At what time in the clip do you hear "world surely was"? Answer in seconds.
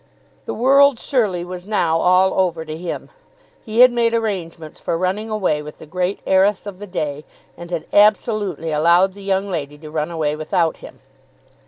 0.55-1.67